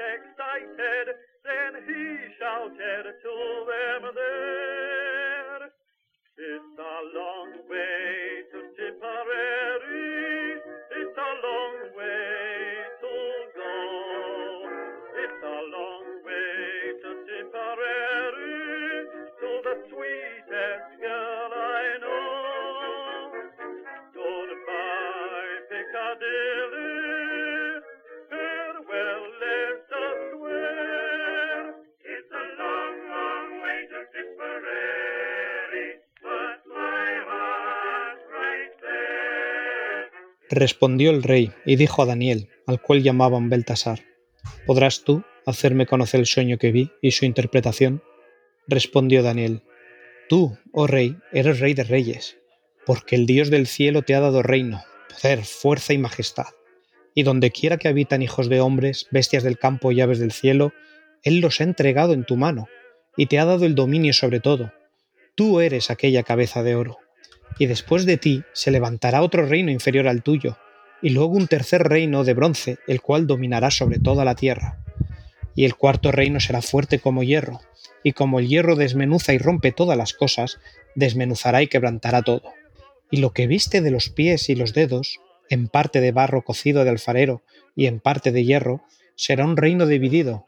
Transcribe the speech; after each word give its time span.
excited, 0.00 1.14
then 1.44 1.82
he 1.86 2.34
shouted 2.38 3.14
to 3.22 3.64
them 3.66 4.14
there. 4.14 4.69
Respondió 40.50 41.12
el 41.12 41.22
rey 41.22 41.52
y 41.64 41.76
dijo 41.76 42.02
a 42.02 42.06
Daniel, 42.06 42.48
al 42.66 42.82
cual 42.82 43.04
llamaban 43.04 43.48
Beltasar, 43.48 44.00
¿podrás 44.66 45.04
tú 45.04 45.22
hacerme 45.46 45.86
conocer 45.86 46.18
el 46.18 46.26
sueño 46.26 46.58
que 46.58 46.72
vi 46.72 46.90
y 47.00 47.12
su 47.12 47.24
interpretación? 47.24 48.02
Respondió 48.66 49.22
Daniel, 49.22 49.62
Tú, 50.28 50.58
oh 50.72 50.88
rey, 50.88 51.16
eres 51.32 51.60
rey 51.60 51.74
de 51.74 51.84
reyes, 51.84 52.36
porque 52.84 53.14
el 53.14 53.26
Dios 53.26 53.48
del 53.50 53.68
cielo 53.68 54.02
te 54.02 54.16
ha 54.16 54.20
dado 54.20 54.42
reino, 54.42 54.82
poder, 55.08 55.44
fuerza 55.44 55.92
y 55.92 55.98
majestad. 55.98 56.46
Y 57.14 57.22
donde 57.22 57.52
quiera 57.52 57.76
que 57.76 57.88
habitan 57.88 58.22
hijos 58.22 58.48
de 58.48 58.60
hombres, 58.60 59.06
bestias 59.12 59.44
del 59.44 59.58
campo 59.58 59.92
y 59.92 60.00
aves 60.00 60.18
del 60.18 60.32
cielo, 60.32 60.72
Él 61.22 61.38
los 61.38 61.60
ha 61.60 61.64
entregado 61.64 62.12
en 62.12 62.24
tu 62.24 62.36
mano, 62.36 62.68
y 63.16 63.26
te 63.26 63.38
ha 63.38 63.44
dado 63.44 63.66
el 63.66 63.76
dominio 63.76 64.12
sobre 64.12 64.40
todo. 64.40 64.72
Tú 65.36 65.60
eres 65.60 65.90
aquella 65.90 66.24
cabeza 66.24 66.64
de 66.64 66.74
oro. 66.74 66.98
Y 67.58 67.66
después 67.66 68.06
de 68.06 68.16
ti 68.16 68.42
se 68.52 68.70
levantará 68.70 69.22
otro 69.22 69.46
reino 69.46 69.70
inferior 69.70 70.08
al 70.08 70.22
tuyo, 70.22 70.56
y 71.02 71.10
luego 71.10 71.32
un 71.32 71.46
tercer 71.46 71.82
reino 71.82 72.24
de 72.24 72.34
bronce, 72.34 72.78
el 72.86 73.00
cual 73.00 73.26
dominará 73.26 73.70
sobre 73.70 73.98
toda 73.98 74.24
la 74.24 74.34
tierra. 74.34 74.78
Y 75.54 75.64
el 75.64 75.76
cuarto 75.76 76.12
reino 76.12 76.40
será 76.40 76.62
fuerte 76.62 76.98
como 76.98 77.22
hierro, 77.22 77.60
y 78.02 78.12
como 78.12 78.38
el 78.38 78.48
hierro 78.48 78.76
desmenuza 78.76 79.32
y 79.32 79.38
rompe 79.38 79.72
todas 79.72 79.96
las 79.96 80.12
cosas, 80.14 80.58
desmenuzará 80.94 81.62
y 81.62 81.68
quebrantará 81.68 82.22
todo. 82.22 82.52
Y 83.10 83.18
lo 83.18 83.32
que 83.32 83.46
viste 83.46 83.80
de 83.80 83.90
los 83.90 84.08
pies 84.08 84.48
y 84.48 84.54
los 84.54 84.72
dedos, 84.72 85.20
en 85.48 85.68
parte 85.68 86.00
de 86.00 86.12
barro 86.12 86.42
cocido 86.42 86.84
de 86.84 86.90
alfarero 86.90 87.42
y 87.74 87.86
en 87.86 88.00
parte 88.00 88.30
de 88.30 88.44
hierro, 88.44 88.82
será 89.16 89.44
un 89.44 89.56
reino 89.56 89.86
dividido, 89.86 90.46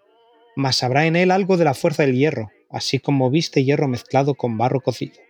mas 0.55 0.83
habrá 0.83 1.07
en 1.07 1.17
él 1.17 1.31
algo 1.31 1.57
de 1.57 1.65
la 1.65 1.75
fuerza 1.75 2.05
del 2.05 2.17
hierro, 2.17 2.51
así 2.71 2.99
como 2.99 3.31
viste 3.31 3.65
hierro 3.65 3.89
mezclado 3.89 4.35
con 4.35 4.57
barro 4.57 4.81
cocido. 4.81 5.21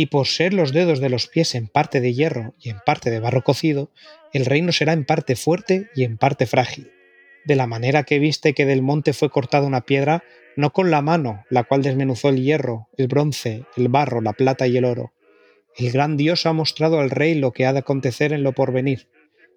Y 0.00 0.06
por 0.06 0.26
ser 0.26 0.54
los 0.54 0.72
dedos 0.72 0.98
de 1.00 1.10
los 1.10 1.26
pies 1.26 1.54
en 1.54 1.68
parte 1.68 2.00
de 2.00 2.14
hierro 2.14 2.54
y 2.58 2.70
en 2.70 2.78
parte 2.86 3.10
de 3.10 3.20
barro 3.20 3.44
cocido, 3.44 3.90
el 4.32 4.46
reino 4.46 4.72
será 4.72 4.94
en 4.94 5.04
parte 5.04 5.36
fuerte 5.36 5.90
y 5.94 6.04
en 6.04 6.16
parte 6.16 6.46
frágil. 6.46 6.90
De 7.44 7.54
la 7.54 7.66
manera 7.66 8.04
que 8.04 8.18
viste 8.18 8.54
que 8.54 8.64
del 8.64 8.80
monte 8.80 9.12
fue 9.12 9.28
cortada 9.28 9.66
una 9.66 9.82
piedra, 9.82 10.24
no 10.56 10.72
con 10.72 10.90
la 10.90 11.02
mano, 11.02 11.44
la 11.50 11.64
cual 11.64 11.82
desmenuzó 11.82 12.30
el 12.30 12.42
hierro, 12.42 12.88
el 12.96 13.08
bronce, 13.08 13.66
el 13.76 13.88
barro, 13.88 14.22
la 14.22 14.32
plata 14.32 14.66
y 14.66 14.78
el 14.78 14.86
oro. 14.86 15.12
El 15.76 15.92
gran 15.92 16.16
Dios 16.16 16.46
ha 16.46 16.54
mostrado 16.54 16.98
al 16.98 17.10
rey 17.10 17.34
lo 17.34 17.52
que 17.52 17.66
ha 17.66 17.74
de 17.74 17.80
acontecer 17.80 18.32
en 18.32 18.42
lo 18.42 18.52
porvenir, 18.54 19.06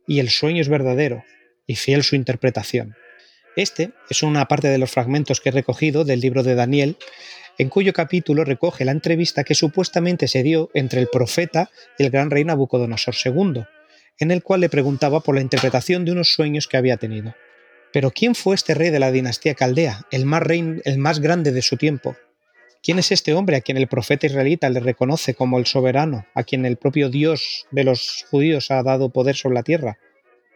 y 0.07 0.19
el 0.19 0.29
sueño 0.29 0.59
es 0.59 0.67
verdadero, 0.67 1.23
y 1.67 1.75
fiel 1.75 2.03
su 2.03 2.17
interpretación. 2.17 2.97
Este 3.55 3.91
es 4.09 4.23
una 4.23 4.49
parte 4.49 4.67
de 4.67 4.77
los 4.77 4.91
fragmentos 4.91 5.39
que 5.39 5.49
he 5.49 5.51
recogido 5.53 6.03
del 6.03 6.19
libro 6.19 6.43
de 6.43 6.55
Daniel, 6.55 6.97
en 7.57 7.69
cuyo 7.69 7.93
capítulo 7.93 8.43
recoge 8.43 8.85
la 8.85 8.91
entrevista 8.91 9.43
que 9.43 9.55
supuestamente 9.55 10.27
se 10.27 10.43
dio 10.43 10.69
entre 10.73 11.01
el 11.01 11.07
profeta 11.07 11.69
y 11.97 12.03
el 12.03 12.09
gran 12.09 12.31
rey 12.31 12.43
Nabucodonosor 12.43 13.15
II, 13.23 13.63
en 14.19 14.31
el 14.31 14.43
cual 14.43 14.61
le 14.61 14.69
preguntaba 14.69 15.19
por 15.19 15.35
la 15.35 15.41
interpretación 15.41 16.05
de 16.05 16.11
unos 16.11 16.33
sueños 16.33 16.67
que 16.67 16.77
había 16.77 16.97
tenido. 16.97 17.35
Pero 17.91 18.11
¿quién 18.11 18.33
fue 18.33 18.55
este 18.55 18.73
rey 18.73 18.89
de 18.89 18.99
la 18.99 19.11
dinastía 19.11 19.53
caldea, 19.53 20.07
el 20.11 20.25
más, 20.25 20.41
rey, 20.41 20.81
el 20.83 20.97
más 20.97 21.19
grande 21.19 21.51
de 21.51 21.61
su 21.61 21.77
tiempo? 21.77 22.15
¿Quién 22.81 22.99
es 22.99 23.11
este 23.11 23.33
hombre 23.33 23.55
a 23.55 23.61
quien 23.61 23.77
el 23.77 23.87
profeta 23.87 24.25
israelita 24.25 24.69
le 24.69 24.79
reconoce 24.79 25.35
como 25.35 25.59
el 25.59 25.67
soberano, 25.67 26.25
a 26.33 26.43
quien 26.43 26.65
el 26.65 26.77
propio 26.77 27.09
Dios 27.09 27.65
de 27.71 27.83
los 27.83 28.25
judíos 28.29 28.71
ha 28.71 28.81
dado 28.83 29.09
poder 29.09 29.35
sobre 29.35 29.55
la 29.55 29.63
tierra? 29.63 29.99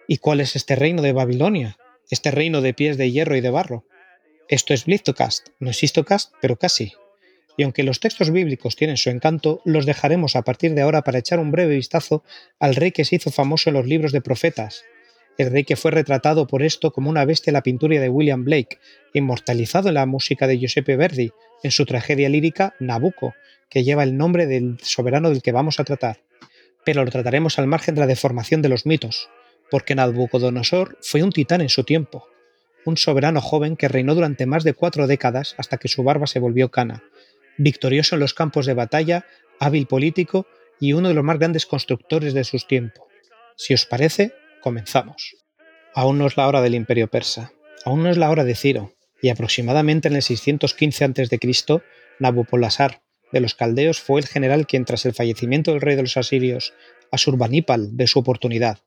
¿Y 0.07 0.17
cuál 0.17 0.41
es 0.41 0.55
este 0.55 0.75
reino 0.75 1.01
de 1.01 1.13
Babilonia, 1.13 1.77
este 2.09 2.31
reino 2.31 2.61
de 2.61 2.73
pies 2.73 2.97
de 2.97 3.11
hierro 3.11 3.35
y 3.35 3.41
de 3.41 3.49
barro? 3.49 3.85
Esto 4.49 4.73
es 4.73 4.85
Blitocast, 4.85 5.49
no 5.59 5.71
es 5.71 5.83
Histocast, 5.83 6.31
pero 6.41 6.55
casi. 6.55 6.93
Y 7.57 7.63
aunque 7.63 7.83
los 7.83 7.99
textos 7.99 8.31
bíblicos 8.31 8.77
tienen 8.77 8.95
su 8.95 9.09
encanto, 9.09 9.61
los 9.65 9.85
dejaremos 9.85 10.37
a 10.37 10.43
partir 10.43 10.73
de 10.73 10.83
ahora 10.83 11.01
para 11.01 11.19
echar 11.19 11.39
un 11.39 11.51
breve 11.51 11.75
vistazo 11.75 12.23
al 12.57 12.75
rey 12.75 12.91
que 12.91 13.03
se 13.03 13.17
hizo 13.17 13.29
famoso 13.29 13.69
en 13.69 13.73
los 13.73 13.85
libros 13.85 14.13
de 14.13 14.21
profetas, 14.21 14.85
el 15.37 15.51
rey 15.51 15.65
que 15.65 15.75
fue 15.75 15.91
retratado 15.91 16.47
por 16.47 16.63
esto 16.63 16.93
como 16.93 17.09
una 17.09 17.25
bestia 17.25 17.51
en 17.51 17.55
la 17.55 17.63
pintura 17.63 17.99
de 17.99 18.07
William 18.07 18.45
Blake, 18.45 18.79
inmortalizado 19.13 19.89
en 19.89 19.95
la 19.95 20.05
música 20.05 20.47
de 20.47 20.59
Giuseppe 20.59 20.95
Verdi, 20.95 21.31
en 21.61 21.71
su 21.71 21.85
tragedia 21.85 22.29
lírica 22.29 22.73
Nabucco, 22.79 23.33
que 23.69 23.83
lleva 23.83 24.03
el 24.03 24.15
nombre 24.15 24.47
del 24.47 24.77
soberano 24.81 25.29
del 25.29 25.41
que 25.41 25.51
vamos 25.51 25.81
a 25.81 25.83
tratar. 25.83 26.21
Pero 26.85 27.03
lo 27.03 27.11
trataremos 27.11 27.59
al 27.59 27.67
margen 27.67 27.95
de 27.95 28.01
la 28.01 28.07
deformación 28.07 28.61
de 28.61 28.69
los 28.69 28.85
mitos, 28.85 29.29
porque 29.69 29.93
Nabucodonosor 29.93 30.97
fue 31.01 31.21
un 31.21 31.33
titán 31.33 31.59
en 31.59 31.69
su 31.69 31.83
tiempo, 31.83 32.29
un 32.87 32.95
soberano 32.95 33.41
joven 33.41 33.75
que 33.75 33.89
reinó 33.89 34.15
durante 34.15 34.45
más 34.45 34.63
de 34.63 34.73
cuatro 34.73 35.07
décadas 35.07 35.55
hasta 35.57 35.77
que 35.77 35.89
su 35.89 36.03
barba 36.03 36.25
se 36.25 36.39
volvió 36.39 36.71
cana, 36.71 37.03
victorioso 37.57 38.15
en 38.15 38.21
los 38.21 38.33
campos 38.33 38.65
de 38.65 38.73
batalla, 38.73 39.25
hábil 39.59 39.87
político 39.87 40.47
y 40.79 40.93
uno 40.93 41.09
de 41.09 41.13
los 41.13 41.23
más 41.23 41.37
grandes 41.37 41.65
constructores 41.65 42.33
de 42.33 42.45
sus 42.45 42.65
tiempos. 42.65 43.05
Si 43.57 43.73
os 43.73 43.85
parece, 43.85 44.31
comenzamos. 44.61 45.35
Aún 45.93 46.17
no 46.17 46.27
es 46.27 46.37
la 46.37 46.47
hora 46.47 46.61
del 46.61 46.75
imperio 46.75 47.09
persa, 47.09 47.51
aún 47.83 48.03
no 48.03 48.09
es 48.09 48.17
la 48.17 48.29
hora 48.29 48.45
de 48.45 48.55
Ciro, 48.55 48.93
y 49.21 49.29
aproximadamente 49.29 50.07
en 50.07 50.15
el 50.15 50.21
615 50.21 51.03
a.C., 51.03 51.81
Nabopolassar 52.19 53.01
de 53.33 53.41
los 53.41 53.53
caldeos 53.53 53.99
fue 53.99 54.21
el 54.21 54.27
general 54.27 54.65
quien 54.65 54.85
tras 54.85 55.05
el 55.05 55.13
fallecimiento 55.13 55.71
del 55.71 55.81
rey 55.81 55.97
de 55.97 56.03
los 56.03 56.15
asirios, 56.15 56.73
Asurbanipal, 57.11 57.89
ve 57.91 58.07
su 58.07 58.19
oportunidad, 58.19 58.79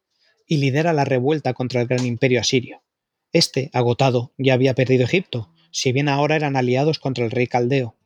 y 0.46 0.56
lidera 0.56 0.94
la 0.94 1.04
revuelta 1.04 1.52
contra 1.52 1.82
el 1.82 1.86
gran 1.86 2.06
imperio 2.06 2.40
asirio. 2.40 2.82
Este, 3.32 3.70
agotado, 3.72 4.32
ya 4.38 4.54
había 4.54 4.74
perdido 4.74 5.04
Egipto, 5.04 5.52
si 5.70 5.92
bien 5.92 6.08
ahora 6.08 6.36
eran 6.36 6.56
aliados 6.56 6.98
contra 6.98 7.24
el 7.24 7.30
rey 7.30 7.46
caldeo. 7.46 7.96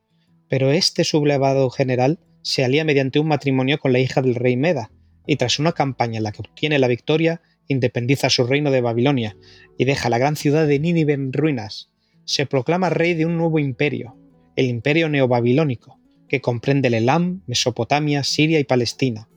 Pero 0.48 0.70
este 0.70 1.04
sublevado 1.04 1.70
general 1.70 2.20
se 2.42 2.62
alía 2.62 2.84
mediante 2.84 3.18
un 3.18 3.28
matrimonio 3.28 3.78
con 3.78 3.92
la 3.92 4.00
hija 4.00 4.20
del 4.20 4.34
rey 4.34 4.56
Meda, 4.56 4.90
y 5.26 5.36
tras 5.36 5.58
una 5.58 5.72
campaña 5.72 6.18
en 6.18 6.24
la 6.24 6.32
que 6.32 6.42
obtiene 6.42 6.78
la 6.78 6.88
victoria, 6.88 7.40
independiza 7.68 8.28
su 8.28 8.44
reino 8.44 8.70
de 8.70 8.82
Babilonia 8.82 9.36
y 9.78 9.86
deja 9.86 10.10
la 10.10 10.18
gran 10.18 10.36
ciudad 10.36 10.66
de 10.66 10.78
Nínive 10.78 11.14
en 11.14 11.32
ruinas. 11.32 11.90
Se 12.26 12.44
proclama 12.44 12.90
rey 12.90 13.14
de 13.14 13.24
un 13.24 13.38
nuevo 13.38 13.58
imperio, 13.58 14.16
el 14.56 14.66
imperio 14.66 15.08
neobabilónico, 15.08 15.98
que 16.28 16.42
comprende 16.42 16.88
el 16.88 16.94
Elam, 16.94 17.42
Mesopotamia, 17.46 18.24
Siria 18.24 18.58
y 18.60 18.64
Palestina. 18.64 19.28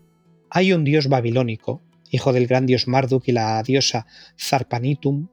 Hay 0.50 0.74
un 0.74 0.84
dios 0.84 1.08
babilónico, 1.08 1.82
hijo 2.12 2.34
del 2.34 2.48
gran 2.48 2.66
dios 2.66 2.88
Marduk 2.88 3.28
y 3.28 3.32
la 3.32 3.62
diosa 3.64 4.08
Zarpanitum, 4.38 5.30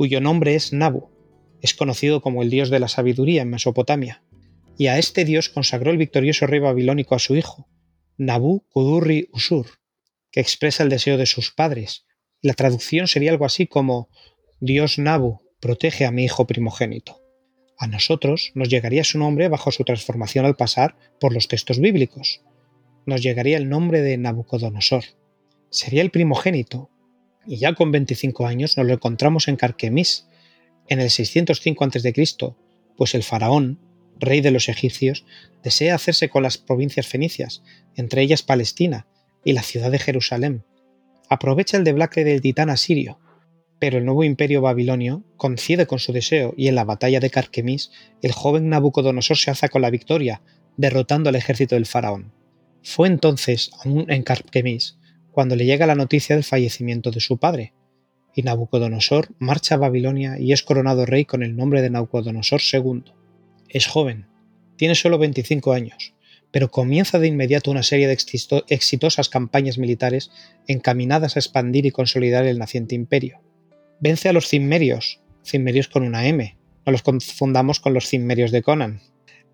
cuyo 0.00 0.22
nombre 0.22 0.54
es 0.54 0.72
Nabu. 0.72 1.10
Es 1.60 1.74
conocido 1.74 2.22
como 2.22 2.42
el 2.42 2.48
dios 2.48 2.70
de 2.70 2.80
la 2.80 2.88
sabiduría 2.88 3.42
en 3.42 3.50
Mesopotamia. 3.50 4.24
Y 4.78 4.86
a 4.86 4.96
este 4.96 5.26
dios 5.26 5.50
consagró 5.50 5.90
el 5.90 5.98
victorioso 5.98 6.46
rey 6.46 6.58
babilónico 6.58 7.14
a 7.14 7.18
su 7.18 7.36
hijo, 7.36 7.68
Nabu 8.16 8.64
Kudurri 8.70 9.28
Usur, 9.30 9.66
que 10.32 10.40
expresa 10.40 10.84
el 10.84 10.88
deseo 10.88 11.18
de 11.18 11.26
sus 11.26 11.52
padres. 11.52 12.06
La 12.40 12.54
traducción 12.54 13.08
sería 13.08 13.30
algo 13.30 13.44
así 13.44 13.66
como 13.66 14.08
Dios 14.58 14.98
Nabu, 14.98 15.42
protege 15.60 16.06
a 16.06 16.10
mi 16.10 16.24
hijo 16.24 16.46
primogénito. 16.46 17.20
A 17.76 17.86
nosotros 17.86 18.52
nos 18.54 18.70
llegaría 18.70 19.04
su 19.04 19.18
nombre 19.18 19.48
bajo 19.48 19.70
su 19.70 19.84
transformación 19.84 20.46
al 20.46 20.56
pasar 20.56 20.96
por 21.20 21.34
los 21.34 21.46
textos 21.46 21.78
bíblicos. 21.78 22.40
Nos 23.04 23.20
llegaría 23.22 23.58
el 23.58 23.68
nombre 23.68 24.00
de 24.00 24.16
Nabucodonosor. 24.16 25.04
Sería 25.68 26.00
el 26.00 26.10
primogénito, 26.10 26.88
y 27.46 27.56
ya 27.56 27.74
con 27.74 27.92
25 27.92 28.46
años 28.46 28.76
nos 28.76 28.86
lo 28.86 28.94
encontramos 28.94 29.48
en 29.48 29.56
Carquemis, 29.56 30.26
en 30.88 31.00
el 31.00 31.10
605 31.10 31.84
a.C., 31.84 32.54
pues 32.96 33.14
el 33.14 33.22
faraón, 33.22 33.78
rey 34.18 34.40
de 34.40 34.50
los 34.50 34.68
egipcios, 34.68 35.24
desea 35.62 35.94
hacerse 35.94 36.28
con 36.28 36.42
las 36.42 36.58
provincias 36.58 37.06
fenicias, 37.06 37.62
entre 37.96 38.22
ellas 38.22 38.42
Palestina 38.42 39.06
y 39.44 39.52
la 39.52 39.62
ciudad 39.62 39.90
de 39.90 39.98
Jerusalén. 39.98 40.64
Aprovecha 41.28 41.76
el 41.76 41.84
deblacle 41.84 42.24
del 42.24 42.40
titán 42.40 42.70
asirio, 42.70 43.18
pero 43.78 43.98
el 43.98 44.04
nuevo 44.04 44.24
imperio 44.24 44.60
babilonio 44.60 45.24
coincide 45.36 45.86
con 45.86 45.98
su 45.98 46.12
deseo 46.12 46.52
y 46.56 46.68
en 46.68 46.74
la 46.74 46.84
batalla 46.84 47.18
de 47.18 47.30
Carquemis 47.30 47.90
el 48.20 48.32
joven 48.32 48.68
Nabucodonosor 48.68 49.38
se 49.38 49.50
alza 49.50 49.68
con 49.68 49.82
la 49.82 49.90
victoria, 49.90 50.42
derrotando 50.76 51.30
al 51.30 51.36
ejército 51.36 51.74
del 51.74 51.86
faraón. 51.86 52.32
Fue 52.82 53.08
entonces, 53.08 53.70
aún 53.82 54.10
en 54.10 54.22
Carquemis, 54.22 54.98
cuando 55.32 55.56
le 55.56 55.64
llega 55.64 55.86
la 55.86 55.94
noticia 55.94 56.36
del 56.36 56.44
fallecimiento 56.44 57.10
de 57.10 57.20
su 57.20 57.38
padre, 57.38 57.72
y 58.34 58.42
Nabucodonosor 58.42 59.28
marcha 59.38 59.74
a 59.74 59.78
Babilonia 59.78 60.38
y 60.38 60.52
es 60.52 60.62
coronado 60.62 61.06
rey 61.06 61.24
con 61.24 61.42
el 61.42 61.56
nombre 61.56 61.82
de 61.82 61.90
Nabucodonosor 61.90 62.60
II. 62.72 63.04
Es 63.68 63.86
joven, 63.86 64.26
tiene 64.76 64.94
solo 64.94 65.18
25 65.18 65.72
años, 65.72 66.14
pero 66.50 66.70
comienza 66.70 67.18
de 67.18 67.28
inmediato 67.28 67.70
una 67.70 67.82
serie 67.82 68.06
de 68.06 68.16
exitosas 68.68 69.28
campañas 69.28 69.78
militares 69.78 70.30
encaminadas 70.66 71.36
a 71.36 71.40
expandir 71.40 71.86
y 71.86 71.90
consolidar 71.90 72.46
el 72.46 72.58
naciente 72.58 72.94
imperio. 72.94 73.42
Vence 74.00 74.28
a 74.28 74.32
los 74.32 74.48
cimmerios, 74.48 75.20
cimmerios 75.44 75.88
con 75.88 76.02
una 76.02 76.26
M, 76.26 76.56
no 76.86 76.92
los 76.92 77.02
confundamos 77.02 77.80
con 77.80 77.94
los 77.94 78.06
cimmerios 78.08 78.50
de 78.50 78.62
Conan, 78.62 79.00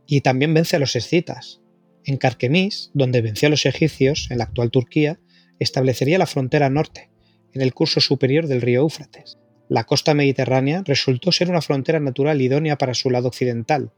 y 0.06 0.20
también 0.20 0.54
vence 0.54 0.76
a 0.76 0.78
los 0.78 0.94
escitas. 0.96 1.60
En 2.04 2.18
Carquemis, 2.18 2.92
donde 2.94 3.20
venció 3.20 3.48
a 3.48 3.50
los 3.50 3.66
egipcios, 3.66 4.28
en 4.30 4.38
la 4.38 4.44
actual 4.44 4.70
Turquía, 4.70 5.18
establecería 5.58 6.18
la 6.18 6.26
frontera 6.26 6.70
norte, 6.70 7.10
en 7.52 7.62
el 7.62 7.74
curso 7.74 8.00
superior 8.00 8.46
del 8.46 8.62
río 8.62 8.82
Éufrates. 8.82 9.38
La 9.68 9.84
costa 9.84 10.14
mediterránea 10.14 10.82
resultó 10.84 11.32
ser 11.32 11.50
una 11.50 11.62
frontera 11.62 11.98
natural 11.98 12.40
idónea 12.40 12.78
para 12.78 12.94
su 12.94 13.10
lado 13.10 13.28
occidental, 13.28 13.92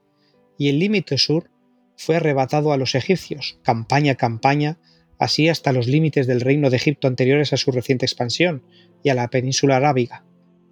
y 0.56 0.68
el 0.68 0.78
límite 0.78 1.18
sur 1.18 1.50
fue 1.96 2.16
arrebatado 2.16 2.72
a 2.72 2.76
los 2.76 2.94
egipcios, 2.94 3.58
campaña 3.62 4.12
a 4.12 4.16
campaña, 4.16 4.78
así 5.18 5.48
hasta 5.48 5.72
los 5.72 5.88
límites 5.88 6.26
del 6.26 6.40
reino 6.40 6.70
de 6.70 6.76
Egipto 6.76 7.08
anteriores 7.08 7.52
a 7.52 7.56
su 7.56 7.72
reciente 7.72 8.06
expansión 8.06 8.62
y 9.02 9.10
a 9.10 9.14
la 9.14 9.28
península 9.28 9.76
arábiga, 9.76 10.24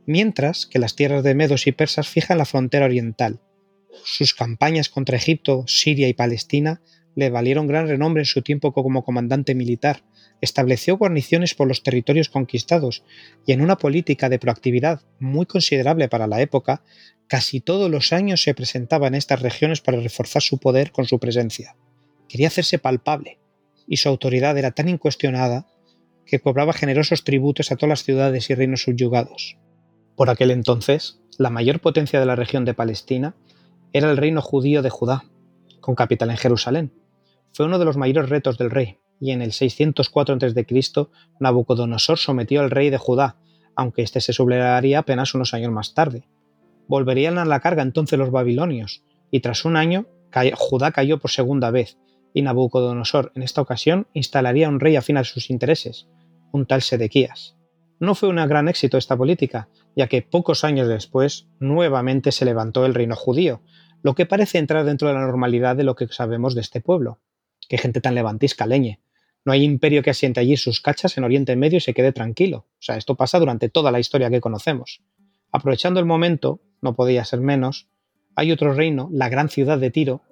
mientras 0.06 0.66
que 0.66 0.78
las 0.78 0.94
tierras 0.94 1.24
de 1.24 1.34
medos 1.34 1.66
y 1.66 1.72
persas 1.72 2.08
fijan 2.08 2.38
la 2.38 2.44
frontera 2.44 2.86
oriental. 2.86 3.40
Sus 4.04 4.34
campañas 4.34 4.88
contra 4.88 5.16
Egipto, 5.16 5.64
Siria 5.66 6.08
y 6.08 6.14
Palestina 6.14 6.80
le 7.16 7.30
valieron 7.30 7.66
gran 7.66 7.88
renombre 7.88 8.22
en 8.22 8.26
su 8.26 8.42
tiempo 8.42 8.72
como 8.72 9.04
comandante 9.04 9.54
militar, 9.54 10.04
estableció 10.40 10.96
guarniciones 10.96 11.54
por 11.54 11.68
los 11.68 11.82
territorios 11.82 12.28
conquistados 12.28 13.02
y 13.46 13.52
en 13.52 13.60
una 13.60 13.76
política 13.76 14.28
de 14.28 14.38
proactividad 14.38 15.00
muy 15.18 15.46
considerable 15.46 16.08
para 16.08 16.26
la 16.26 16.40
época, 16.40 16.82
casi 17.26 17.60
todos 17.60 17.90
los 17.90 18.12
años 18.12 18.42
se 18.42 18.54
presentaba 18.54 19.06
en 19.06 19.14
estas 19.14 19.42
regiones 19.42 19.80
para 19.80 20.00
reforzar 20.00 20.42
su 20.42 20.58
poder 20.58 20.92
con 20.92 21.06
su 21.06 21.18
presencia. 21.18 21.76
Quería 22.28 22.48
hacerse 22.48 22.78
palpable, 22.78 23.38
y 23.86 23.98
su 23.98 24.08
autoridad 24.08 24.58
era 24.58 24.72
tan 24.72 24.88
incuestionada 24.88 25.66
que 26.24 26.40
cobraba 26.40 26.72
generosos 26.72 27.24
tributos 27.24 27.70
a 27.70 27.76
todas 27.76 27.90
las 27.90 28.04
ciudades 28.04 28.50
y 28.50 28.54
reinos 28.54 28.82
subyugados. 28.82 29.56
Por 30.16 30.28
aquel 30.28 30.50
entonces, 30.50 31.20
la 31.38 31.50
mayor 31.50 31.80
potencia 31.80 32.18
de 32.18 32.26
la 32.26 32.36
región 32.36 32.64
de 32.64 32.74
Palestina 32.74 33.36
era 33.92 34.10
el 34.10 34.16
reino 34.16 34.42
judío 34.42 34.82
de 34.82 34.90
Judá, 34.90 35.24
con 35.80 35.94
capital 35.94 36.30
en 36.30 36.36
Jerusalén. 36.36 36.92
Fue 37.52 37.66
uno 37.66 37.78
de 37.78 37.84
los 37.84 37.96
mayores 37.96 38.28
retos 38.28 38.58
del 38.58 38.70
rey, 38.70 38.98
y 39.20 39.30
en 39.30 39.42
el 39.42 39.52
604 39.52 40.36
a.C. 40.36 40.86
Nabucodonosor 41.40 42.18
sometió 42.18 42.60
al 42.60 42.70
rey 42.70 42.90
de 42.90 42.98
Judá, 42.98 43.36
aunque 43.74 44.02
éste 44.02 44.20
se 44.20 44.32
sublevaría 44.32 45.00
apenas 45.00 45.34
unos 45.34 45.54
años 45.54 45.72
más 45.72 45.94
tarde. 45.94 46.28
Volverían 46.88 47.38
a 47.38 47.44
la 47.44 47.60
carga 47.60 47.82
entonces 47.82 48.18
los 48.18 48.30
babilonios, 48.30 49.02
y 49.30 49.40
tras 49.40 49.64
un 49.64 49.76
año 49.76 50.06
Judá 50.54 50.92
cayó 50.92 51.18
por 51.18 51.30
segunda 51.30 51.70
vez, 51.70 51.98
y 52.34 52.42
Nabucodonosor 52.42 53.32
en 53.34 53.42
esta 53.42 53.62
ocasión 53.62 54.06
instalaría 54.12 54.68
un 54.68 54.80
rey 54.80 54.96
afín 54.96 55.16
a 55.16 55.24
sus 55.24 55.50
intereses, 55.50 56.08
un 56.52 56.66
tal 56.66 56.82
Sedequías. 56.82 57.56
No 57.98 58.14
fue 58.14 58.28
un 58.28 58.36
gran 58.36 58.68
éxito 58.68 58.98
esta 58.98 59.16
política, 59.16 59.68
ya 59.94 60.06
que 60.06 60.20
pocos 60.20 60.62
años 60.64 60.88
después 60.88 61.48
nuevamente 61.58 62.32
se 62.32 62.44
levantó 62.44 62.84
el 62.84 62.94
reino 62.94 63.16
judío, 63.16 63.62
lo 64.02 64.14
que 64.14 64.26
parece 64.26 64.58
entrar 64.58 64.84
dentro 64.84 65.08
de 65.08 65.14
la 65.14 65.20
normalidad 65.20 65.76
de 65.76 65.84
lo 65.84 65.96
que 65.96 66.06
sabemos 66.08 66.54
de 66.54 66.60
este 66.60 66.82
pueblo. 66.82 67.20
Qué 67.68 67.78
gente 67.78 68.02
tan 68.02 68.14
levantisca, 68.14 68.66
leñe. 68.66 69.00
No 69.46 69.52
hay 69.52 69.62
imperio 69.62 70.02
que 70.02 70.10
asiente 70.10 70.40
allí 70.40 70.56
sus 70.56 70.80
cachas 70.80 71.16
en 71.16 71.22
Oriente 71.22 71.54
Medio 71.54 71.78
y 71.78 71.80
se 71.80 71.94
quede 71.94 72.12
tranquilo. 72.12 72.66
O 72.68 72.82
sea, 72.82 72.96
esto 72.96 73.14
pasa 73.14 73.38
durante 73.38 73.68
toda 73.68 73.92
la 73.92 74.00
historia 74.00 74.28
que 74.28 74.40
conocemos. 74.40 75.02
Aprovechando 75.52 76.00
el 76.00 76.06
momento, 76.06 76.60
no 76.82 76.96
podía 76.96 77.24
ser 77.24 77.40
menos, 77.40 77.86
hay 78.34 78.50
otro 78.50 78.74
reino, 78.74 79.08
la 79.12 79.28
gran 79.28 79.48
ciudad 79.48 79.78
de 79.78 79.92
Tiro, 79.92 80.22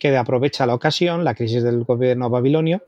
que 0.00 0.16
aprovecha 0.16 0.66
la 0.66 0.74
ocasión, 0.74 1.22
la 1.22 1.36
crisis 1.36 1.62
del 1.62 1.84
gobierno 1.84 2.28
babilonio, 2.28 2.82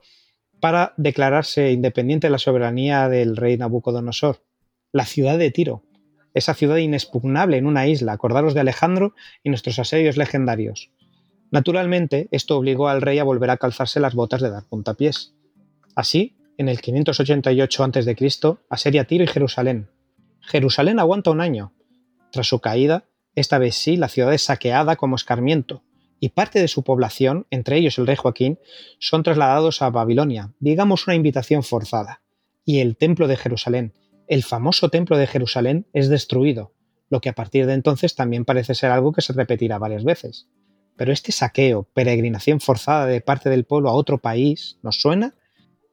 para 0.60 0.94
declararse 0.96 1.70
independiente 1.70 2.26
de 2.26 2.32
la 2.32 2.38
soberanía 2.38 3.08
del 3.08 3.36
rey 3.36 3.56
Nabucodonosor. 3.56 4.42
La 4.90 5.04
ciudad 5.04 5.38
de 5.38 5.52
Tiro, 5.52 5.84
esa 6.34 6.54
ciudad 6.54 6.78
inexpugnable 6.78 7.56
en 7.56 7.66
una 7.66 7.86
isla, 7.86 8.14
acordaros 8.14 8.52
de 8.52 8.60
Alejandro 8.60 9.14
y 9.44 9.50
nuestros 9.50 9.78
asedios 9.78 10.16
legendarios. 10.16 10.90
Naturalmente, 11.52 12.26
esto 12.32 12.58
obligó 12.58 12.88
al 12.88 13.00
rey 13.00 13.20
a 13.20 13.24
volver 13.24 13.50
a 13.50 13.58
calzarse 13.58 14.00
las 14.00 14.14
botas 14.14 14.42
de 14.42 14.50
dar 14.50 14.64
puntapiés. 14.64 15.37
Así, 15.98 16.36
en 16.58 16.68
el 16.68 16.80
588 16.80 17.82
a.C., 17.82 18.56
asedia 18.70 19.04
Tiro 19.08 19.24
y 19.24 19.26
Jerusalén. 19.26 19.90
Jerusalén 20.40 21.00
aguanta 21.00 21.32
un 21.32 21.40
año. 21.40 21.72
Tras 22.30 22.46
su 22.46 22.60
caída, 22.60 23.08
esta 23.34 23.58
vez 23.58 23.74
sí, 23.74 23.96
la 23.96 24.08
ciudad 24.08 24.32
es 24.32 24.42
saqueada 24.42 24.94
como 24.94 25.16
escarmiento, 25.16 25.82
y 26.20 26.28
parte 26.28 26.60
de 26.60 26.68
su 26.68 26.84
población, 26.84 27.48
entre 27.50 27.78
ellos 27.78 27.98
el 27.98 28.06
rey 28.06 28.14
Joaquín, 28.14 28.60
son 29.00 29.24
trasladados 29.24 29.82
a 29.82 29.90
Babilonia, 29.90 30.54
digamos 30.60 31.08
una 31.08 31.16
invitación 31.16 31.64
forzada. 31.64 32.22
Y 32.64 32.78
el 32.78 32.96
templo 32.96 33.26
de 33.26 33.36
Jerusalén, 33.36 33.92
el 34.28 34.44
famoso 34.44 34.90
templo 34.90 35.18
de 35.18 35.26
Jerusalén, 35.26 35.88
es 35.92 36.08
destruido, 36.08 36.74
lo 37.10 37.20
que 37.20 37.30
a 37.30 37.34
partir 37.34 37.66
de 37.66 37.74
entonces 37.74 38.14
también 38.14 38.44
parece 38.44 38.76
ser 38.76 38.92
algo 38.92 39.10
que 39.10 39.20
se 39.20 39.32
repetirá 39.32 39.78
varias 39.78 40.04
veces. 40.04 40.46
Pero 40.96 41.12
este 41.12 41.32
saqueo, 41.32 41.88
peregrinación 41.92 42.60
forzada 42.60 43.06
de 43.06 43.20
parte 43.20 43.50
del 43.50 43.64
pueblo 43.64 43.88
a 43.88 43.94
otro 43.94 44.18
país, 44.18 44.78
¿nos 44.84 45.00
suena? 45.00 45.34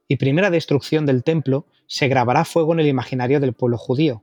Y 0.08 0.16
primera 0.16 0.50
destrucción 0.50 1.06
del 1.06 1.24
templo, 1.24 1.66
se 1.86 2.08
grabará 2.08 2.44
fuego 2.44 2.72
en 2.72 2.80
el 2.80 2.86
imaginario 2.86 3.40
del 3.40 3.52
pueblo 3.52 3.78
judío. 3.78 4.22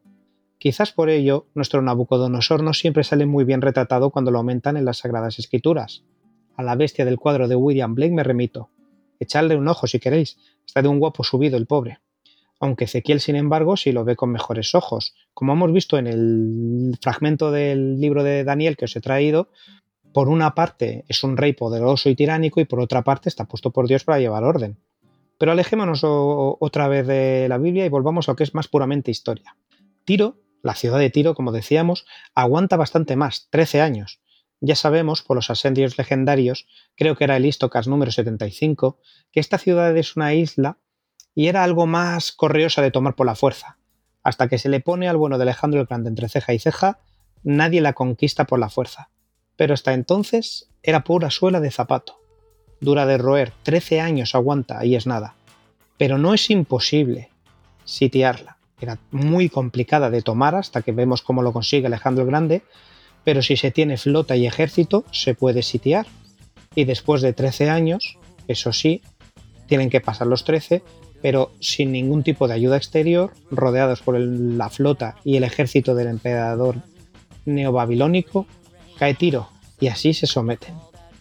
Quizás 0.57 0.93
por 0.93 1.09
ello 1.09 1.47
nuestro 1.55 1.81
Nabucodonosor 1.81 2.63
no 2.63 2.73
siempre 2.73 3.03
sale 3.03 3.25
muy 3.25 3.43
bien 3.43 3.61
retratado 3.61 4.11
cuando 4.11 4.31
lo 4.31 4.37
aumentan 4.37 4.77
en 4.77 4.85
las 4.85 4.99
Sagradas 4.99 5.39
Escrituras. 5.39 6.03
A 6.55 6.63
la 6.63 6.75
bestia 6.75 7.03
del 7.03 7.19
cuadro 7.19 7.47
de 7.47 7.55
William 7.55 7.95
Blake 7.95 8.13
me 8.13 8.23
remito. 8.23 8.69
Echadle 9.19 9.57
un 9.57 9.67
ojo 9.67 9.87
si 9.87 9.99
queréis, 9.99 10.37
está 10.65 10.81
de 10.81 10.87
un 10.87 10.99
guapo 10.99 11.23
subido 11.23 11.57
el 11.57 11.65
pobre. 11.65 11.99
Aunque 12.59 12.85
Ezequiel, 12.85 13.19
sin 13.19 13.35
embargo, 13.35 13.75
sí 13.75 13.91
lo 13.91 14.05
ve 14.05 14.15
con 14.15 14.31
mejores 14.31 14.73
ojos. 14.73 15.13
Como 15.33 15.51
hemos 15.51 15.73
visto 15.73 15.97
en 15.97 16.07
el 16.07 16.97
fragmento 17.01 17.51
del 17.51 17.99
libro 17.99 18.23
de 18.23 18.45
Daniel 18.45 18.77
que 18.77 18.85
os 18.85 18.95
he 18.95 19.01
traído, 19.01 19.49
por 20.13 20.29
una 20.29 20.55
parte 20.55 21.03
es 21.09 21.25
un 21.25 21.35
rey 21.35 21.51
poderoso 21.51 22.09
y 22.09 22.15
tiránico 22.15 22.61
y 22.61 22.65
por 22.65 22.79
otra 22.79 23.03
parte 23.03 23.27
está 23.27 23.45
puesto 23.45 23.71
por 23.71 23.87
Dios 23.87 24.05
para 24.05 24.19
llevar 24.19 24.45
orden. 24.45 24.77
Pero 25.43 25.51
alejémonos 25.51 26.05
otra 26.05 26.87
vez 26.87 27.05
de 27.05 27.49
la 27.49 27.57
Biblia 27.57 27.85
y 27.85 27.89
volvamos 27.89 28.29
a 28.29 28.31
lo 28.31 28.37
que 28.37 28.45
es 28.45 28.55
más 28.55 28.69
puramente 28.69 29.11
historia. 29.11 29.57
Tiro, 30.05 30.37
la 30.61 30.73
ciudad 30.73 30.99
de 30.99 31.09
Tiro, 31.09 31.35
como 31.35 31.51
decíamos, 31.51 32.05
aguanta 32.33 32.77
bastante 32.77 33.17
más, 33.17 33.49
13 33.49 33.81
años. 33.81 34.21
Ya 34.61 34.77
sabemos 34.77 35.21
por 35.21 35.35
los 35.35 35.49
ascendios 35.49 35.97
legendarios, 35.97 36.65
creo 36.95 37.17
que 37.17 37.25
era 37.25 37.35
el 37.35 37.45
Istocas 37.45 37.89
número 37.89 38.09
75, 38.09 39.01
que 39.33 39.41
esta 39.41 39.57
ciudad 39.57 39.97
es 39.97 40.15
una 40.15 40.33
isla 40.33 40.77
y 41.35 41.47
era 41.47 41.65
algo 41.65 41.87
más 41.87 42.31
correosa 42.31 42.81
de 42.81 42.91
tomar 42.91 43.15
por 43.15 43.25
la 43.25 43.35
fuerza. 43.35 43.77
Hasta 44.23 44.47
que 44.47 44.57
se 44.57 44.69
le 44.69 44.79
pone 44.79 45.09
al 45.09 45.17
bueno 45.17 45.37
de 45.37 45.43
Alejandro 45.43 45.81
el 45.81 45.87
Grande 45.87 46.07
entre 46.07 46.29
ceja 46.29 46.53
y 46.53 46.59
ceja, 46.59 46.99
nadie 47.43 47.81
la 47.81 47.91
conquista 47.91 48.45
por 48.45 48.59
la 48.59 48.69
fuerza. 48.69 49.09
Pero 49.57 49.73
hasta 49.73 49.93
entonces 49.93 50.69
era 50.83 51.03
pura 51.03 51.29
suela 51.31 51.59
de 51.59 51.69
zapato 51.69 52.22
dura 52.83 53.05
de 53.05 53.17
roer, 53.17 53.53
13 53.63 54.01
años 54.01 54.35
aguanta 54.35 54.85
y 54.85 54.95
es 54.95 55.07
nada. 55.07 55.35
Pero 55.97 56.17
no 56.17 56.33
es 56.33 56.49
imposible 56.49 57.29
sitiarla. 57.85 58.57
Era 58.79 58.99
muy 59.11 59.49
complicada 59.49 60.09
de 60.09 60.21
tomar 60.21 60.55
hasta 60.55 60.81
que 60.81 60.91
vemos 60.91 61.21
cómo 61.21 61.41
lo 61.41 61.53
consigue 61.53 61.87
Alejandro 61.87 62.23
el 62.23 62.29
Grande, 62.29 62.61
pero 63.23 63.41
si 63.41 63.55
se 63.55 63.71
tiene 63.71 63.97
flota 63.97 64.35
y 64.35 64.45
ejército 64.45 65.05
se 65.11 65.33
puede 65.33 65.63
sitiar. 65.63 66.05
Y 66.75 66.85
después 66.85 67.21
de 67.21 67.33
13 67.33 67.69
años, 67.69 68.17
eso 68.47 68.73
sí, 68.73 69.01
tienen 69.67 69.89
que 69.89 70.01
pasar 70.01 70.27
los 70.27 70.43
13, 70.43 70.83
pero 71.21 71.51
sin 71.61 71.91
ningún 71.91 72.23
tipo 72.23 72.47
de 72.47 72.55
ayuda 72.55 72.75
exterior, 72.75 73.31
rodeados 73.49 74.01
por 74.01 74.19
la 74.19 74.69
flota 74.69 75.15
y 75.23 75.37
el 75.37 75.43
ejército 75.43 75.95
del 75.95 76.07
emperador 76.07 76.77
neobabilónico, 77.45 78.45
cae 78.97 79.13
tiro 79.13 79.47
y 79.79 79.87
así 79.87 80.13
se 80.13 80.27
someten. 80.27 80.75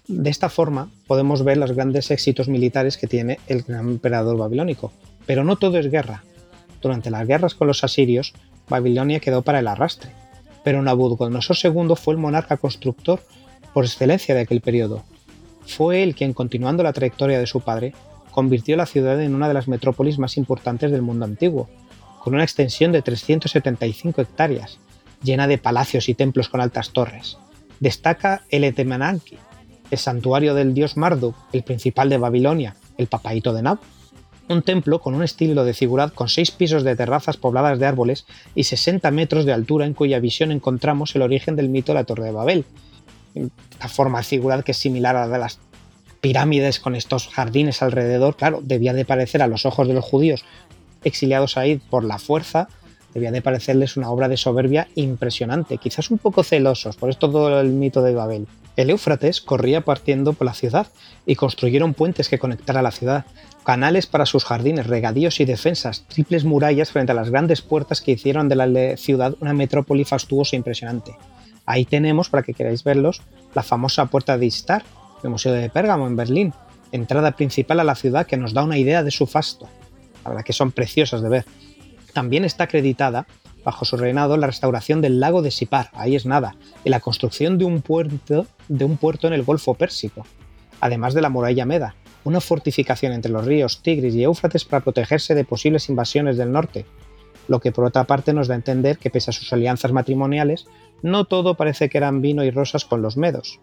De 0.09 0.30
esta 0.30 0.49
forma 0.49 0.90
podemos 1.06 1.44
ver 1.44 1.56
los 1.56 1.73
grandes 1.73 2.11
éxitos 2.11 2.49
militares 2.49 2.97
que 2.97 3.06
tiene 3.06 3.38
el 3.47 3.62
gran 3.62 3.88
emperador 3.88 4.37
babilónico. 4.37 4.92
Pero 5.26 5.44
no 5.44 5.56
todo 5.56 5.78
es 5.78 5.90
guerra. 5.90 6.25
Durante 6.80 7.11
las 7.11 7.26
guerras 7.26 7.54
con 7.54 7.68
los 7.68 7.85
asirios, 7.85 8.35
Babilonia 8.68 9.21
quedó 9.21 9.42
para 9.42 9.61
el 9.61 9.68
arrastre. 9.68 10.11
Pero 10.64 10.82
Nabucodonosor 10.82 11.56
II 11.62 11.94
fue 11.97 12.14
el 12.14 12.21
monarca 12.21 12.56
constructor 12.56 13.21
por 13.73 13.85
excelencia 13.85 14.35
de 14.35 14.42
aquel 14.42 14.61
periodo. 14.61 15.04
Fue 15.66 16.02
él 16.02 16.14
quien, 16.14 16.32
continuando 16.32 16.82
la 16.82 16.92
trayectoria 16.92 17.38
de 17.38 17.47
su 17.47 17.61
padre, 17.61 17.94
convirtió 18.30 18.76
la 18.76 18.87
ciudad 18.87 19.21
en 19.23 19.35
una 19.35 19.49
de 19.49 19.54
las 19.54 19.68
metrópolis 19.68 20.18
más 20.18 20.37
importantes 20.37 20.90
del 20.90 21.02
mundo 21.02 21.25
antiguo, 21.25 21.68
con 22.18 22.35
una 22.35 22.42
extensión 22.44 22.90
de 22.92 23.02
375 23.02 24.21
hectáreas, 24.21 24.78
llena 25.23 25.47
de 25.47 25.59
palacios 25.59 26.09
y 26.09 26.14
templos 26.14 26.49
con 26.49 26.61
altas 26.61 26.90
torres. 26.90 27.38
Destaca 27.80 28.42
el 28.50 28.64
Etemenanki, 28.64 29.37
el 29.92 29.99
santuario 29.99 30.54
del 30.54 30.72
dios 30.72 30.96
Marduk, 30.96 31.37
el 31.52 31.62
principal 31.62 32.08
de 32.08 32.16
Babilonia, 32.16 32.75
el 32.96 33.08
papaíto 33.08 33.52
de 33.52 33.61
Nab. 33.61 33.78
Un 34.49 34.62
templo 34.62 35.00
con 35.00 35.14
un 35.14 35.22
estilo 35.22 35.64
de 35.66 35.75
figurad 35.75 36.14
con 36.14 36.30
seis 36.30 36.50
pisos 36.50 36.82
de 36.82 36.96
terrazas 36.96 37.37
pobladas 37.37 37.78
de 37.78 37.84
árboles 37.84 38.25
y 38.54 38.64
60 38.64 39.11
metros 39.11 39.44
de 39.44 39.52
altura 39.52 39.84
en 39.84 39.92
cuya 39.92 40.18
visión 40.18 40.50
encontramos 40.50 41.14
el 41.14 41.20
origen 41.20 41.56
del 41.56 41.68
mito 41.68 41.92
de 41.92 41.99
la 41.99 42.04
Torre 42.04 42.25
de 42.25 42.32
Babel. 42.32 42.64
La 43.34 43.88
forma 43.88 44.18
de 44.18 44.25
figurad 44.25 44.64
que 44.64 44.72
es 44.72 44.78
similar 44.78 45.14
a 45.14 45.26
la 45.26 45.32
de 45.34 45.38
las 45.38 45.58
pirámides 46.22 46.80
con 46.80 46.96
estos 46.96 47.28
jardines 47.28 47.82
alrededor, 47.82 48.37
claro, 48.37 48.61
debía 48.62 48.94
de 48.94 49.04
parecer 49.04 49.42
a 49.42 49.46
los 49.46 49.66
ojos 49.66 49.88
de 49.88 49.94
los 49.94 50.06
judíos 50.06 50.42
exiliados 51.04 51.58
ahí 51.58 51.76
por 51.76 52.02
la 52.02 52.18
fuerza, 52.18 52.68
debía 53.12 53.30
de 53.30 53.42
parecerles 53.42 53.99
una 53.99 54.11
obra 54.11 54.28
de 54.28 54.38
soberbia 54.38 54.88
impresionante, 54.94 55.76
quizás 55.76 56.11
un 56.11 56.16
poco 56.16 56.44
celosos, 56.44 56.96
por 56.96 57.11
esto 57.11 57.30
todo 57.30 57.61
el 57.61 57.68
mito 57.68 58.02
de 58.02 58.14
Babel. 58.14 58.46
El 58.76 58.90
Éufrates 58.90 59.40
corría 59.40 59.82
partiendo 59.82 60.32
por 60.32 60.46
la 60.46 60.54
ciudad 60.54 60.86
y 61.26 61.36
construyeron 61.36 61.94
puentes 61.94 62.28
que 62.28 62.38
conectaran 62.38 62.80
a 62.80 62.82
la 62.82 62.90
ciudad, 62.90 63.26
canales 63.64 64.06
para 64.06 64.26
sus 64.26 64.44
jardines, 64.44 64.86
regadíos 64.86 65.40
y 65.40 65.44
defensas, 65.44 66.04
triples 66.08 66.44
murallas 66.44 66.90
frente 66.90 67.12
a 67.12 67.14
las 67.14 67.30
grandes 67.30 67.60
puertas 67.60 68.00
que 68.00 68.12
hicieron 68.12 68.48
de 68.48 68.56
la 68.56 68.96
ciudad 68.96 69.34
una 69.40 69.52
metrópoli 69.52 70.04
fastuosa 70.04 70.56
e 70.56 70.58
impresionante. 70.58 71.16
Ahí 71.66 71.84
tenemos, 71.84 72.28
para 72.28 72.42
que 72.42 72.54
queráis 72.54 72.82
verlos, 72.82 73.22
la 73.54 73.62
famosa 73.62 74.06
puerta 74.06 74.38
de 74.38 74.46
Istar, 74.46 74.84
el 75.22 75.30
Museo 75.30 75.52
de 75.52 75.68
Pérgamo 75.68 76.06
en 76.06 76.16
Berlín, 76.16 76.54
entrada 76.90 77.32
principal 77.32 77.78
a 77.80 77.84
la 77.84 77.94
ciudad 77.94 78.26
que 78.26 78.36
nos 78.36 78.52
da 78.52 78.64
una 78.64 78.78
idea 78.78 79.02
de 79.02 79.10
su 79.10 79.26
fasto. 79.26 79.68
La 80.24 80.42
que 80.42 80.52
son 80.52 80.72
preciosas 80.72 81.22
de 81.22 81.28
ver. 81.28 81.44
También 82.12 82.44
está 82.44 82.64
acreditada, 82.64 83.26
bajo 83.64 83.85
su 83.85 83.97
reinado, 83.97 84.37
la 84.37 84.47
restauración 84.47 85.00
del 85.00 85.21
lago 85.21 85.42
de 85.42 85.50
Sipar, 85.50 85.90
ahí 85.92 86.16
es 86.16 86.26
nada, 86.26 86.57
y 86.85 86.90
la 86.90 87.00
construcción 87.00 87.59
de 87.59 87.64
un 87.64 87.81
puerto, 87.83 88.47
en 88.69 89.33
el 89.33 89.42
Golfo 89.42 89.75
Pérsico, 89.75 90.26
además 90.81 91.14
de 91.14 91.23
la 91.23 91.28
muralla 91.28 91.64
Meda, 91.64 91.95
una 92.25 92.40
fortificación 92.40 93.12
entre 93.12 93.33
los 93.33 93.45
ríos 93.45 93.83
Tigris 93.83 94.14
y 94.14 94.25
Éufrates 94.25 94.64
para 94.64 94.83
protegerse 94.83 95.35
de 95.35 95.45
posibles 95.45 95.88
invasiones 95.88 96.37
del 96.37 96.52
norte, 96.52 96.87
lo 97.49 97.61
que 97.61 97.73
por 97.73 97.85
otra 97.85 98.04
parte 98.04 98.33
nos 98.33 98.49
da 98.49 98.54
a 98.54 98.57
entender 98.57 98.99
que 98.99 99.11
pese 99.11 99.31
a 99.31 99.33
sus 99.33 99.52
alianzas 99.52 99.92
matrimoniales, 99.92 100.66
no 101.02 101.25
todo 101.25 101.57
parece 101.57 101.88
que 101.88 101.99
eran 101.99 102.23
vino 102.23 102.45
y 102.45 102.50
rosas 102.50 102.85
con 102.85 103.02
los 103.02 103.16
medos. 103.16 103.61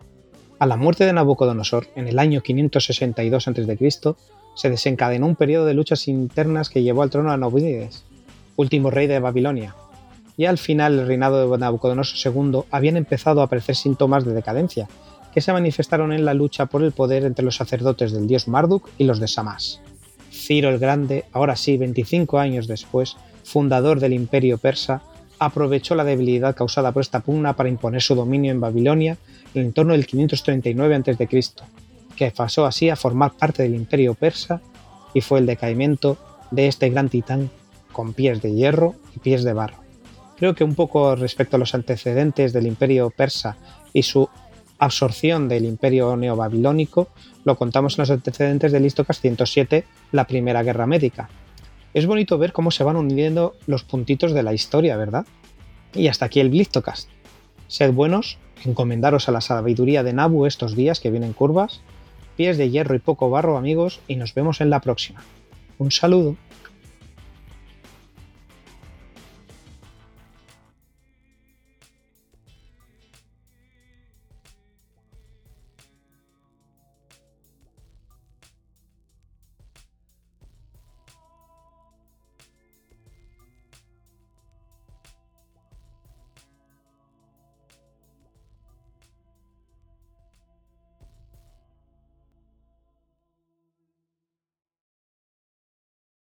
A 0.60 0.65
la 0.65 0.75
muerte 0.75 1.06
de 1.06 1.13
Nabucodonosor, 1.13 1.88
en 1.96 2.10
el 2.10 2.20
año 2.20 2.41
562 2.41 3.48
a.C., 3.48 4.15
se 4.56 4.70
desencadenó 4.70 5.25
un 5.25 5.38
periodo 5.38 5.65
de 5.65 5.74
luchas 5.74 6.10
internas 6.10 6.70
que 6.70 6.84
llevó 6.84 7.01
al 7.01 7.10
trono 7.10 7.32
a 7.32 7.38
Nabonides, 7.38 8.03
último 8.58 8.91
rey 8.91 9.08
de 9.08 9.20
Babilonia, 9.20 9.74
y 10.39 10.46
al 10.46 10.58
final 10.58 10.96
del 10.96 11.05
reinado 11.05 11.51
de 11.51 11.58
Nabucodonosor 11.58 12.34
II 12.34 12.62
habían 12.72 12.96
empezado 12.96 13.41
a 13.41 13.43
aparecer 13.43 13.75
síntomas 13.75 14.24
de 14.24 14.31
decadencia, 14.31 14.88
que 15.34 15.41
se 15.41 15.51
manifestaron 15.51 16.13
en 16.13 16.24
la 16.24 16.34
lucha 16.34 16.67
por 16.67 16.81
el 16.81 16.93
poder 16.93 17.25
entre 17.25 17.43
los 17.43 17.58
sacerdotes 17.58 18.13
del 18.13 18.25
dios 18.25 18.48
Marduk 18.48 18.88
y 18.98 19.03
los 19.03 19.19
de 19.19 19.27
Samás. 19.27 19.81
Ciro 20.31 20.69
el 20.69 20.79
Grande, 20.79 21.25
ahora 21.34 21.58
sí, 21.58 21.75
25 21.75 22.39
años 22.39 22.67
después, 22.67 23.17
fundador 23.43 24.00
del 24.00 24.13
imperio 24.13 24.58
persa, 24.58 25.01
aprovechó 25.39 25.93
la 25.93 26.05
debilidad 26.05 26.55
causada 26.55 26.93
por 26.93 27.01
esta 27.01 27.19
pugna 27.19 27.58
para 27.58 27.67
imponer 27.67 28.01
su 28.01 28.15
dominio 28.15 28.53
en 28.53 28.62
Babilonia 28.62 29.17
en 29.53 29.74
torno 29.74 29.91
del 29.91 30.08
539 30.08 30.96
a.C., 30.96 31.27
que 32.15 32.31
pasó 32.31 32.65
así 32.65 32.89
a 32.89 32.96
formar 32.96 33.34
parte 33.34 33.63
del 33.63 33.75
imperio 33.75 34.13
persa 34.13 34.62
y 35.13 35.19
fue 35.19 35.39
el 35.39 35.46
decaimiento 35.46 36.17
de 36.50 36.67
este 36.67 36.89
gran 36.89 37.10
titán 37.10 37.50
con 37.91 38.13
pies 38.13 38.41
de 38.41 38.53
hierro 38.53 38.96
y 39.13 39.19
pies 39.19 39.43
de 39.43 39.51
barro. 39.51 39.88
Creo 40.39 40.55
que 40.55 40.63
un 40.63 40.74
poco 40.74 41.17
respecto 41.17 41.58
a 41.58 41.60
los 41.60 41.75
antecedentes 41.75 42.53
del 42.53 42.65
imperio 42.65 43.10
persa 43.10 43.58
y 43.91 44.03
su 44.03 44.29
absorción 44.77 45.50
del 45.50 45.65
imperio 45.65 46.15
neobabilónico, 46.15 47.10
lo 47.43 47.58
contamos 47.58 47.98
en 47.98 48.03
los 48.03 48.12
antecedentes 48.12 48.72
del 48.72 48.84
Listocast 48.84 49.22
107, 49.22 49.84
la 50.13 50.27
Primera 50.27 50.63
Guerra 50.63 50.88
Médica. 50.88 51.29
Es 51.93 52.05
bonito 52.05 52.38
ver 52.38 52.53
cómo 52.53 52.72
se 52.72 52.86
van 52.86 52.96
uniendo 52.96 53.58
los 53.67 53.84
puntitos 53.84 54.31
de 54.31 54.43
la 54.43 54.53
historia, 54.53 54.96
¿verdad? 54.96 55.25
Y 55.93 56.08
hasta 56.08 56.25
aquí 56.25 56.39
el 56.39 56.50
Blistocast. 56.50 57.10
Sed 57.67 57.91
buenos, 57.91 58.38
encomendaros 58.63 59.27
a 59.27 59.34
la 59.34 59.41
sabiduría 59.41 60.03
de 60.03 60.13
Nabu 60.13 60.46
estos 60.46 60.74
días 60.74 61.01
que 61.01 61.12
vienen 61.12 61.34
curvas, 61.34 61.81
pies 62.38 62.58
de 62.58 62.69
hierro 62.69 62.96
y 62.96 63.00
poco 63.00 63.29
barro 63.29 63.58
amigos, 63.58 64.00
y 64.08 64.15
nos 64.15 64.34
vemos 64.34 64.62
en 64.62 64.69
la 64.69 64.79
próxima. 64.79 65.22
Un 65.79 65.91
saludo. 65.91 66.38